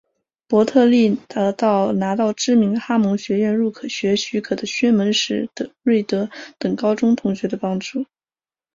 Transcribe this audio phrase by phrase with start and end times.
[0.47, 5.47] 伯特利得到拿到知名哈蒙学院入学许可的薛门史
[5.83, 6.27] 瑞德
[6.57, 8.03] 等高中同学的帮助。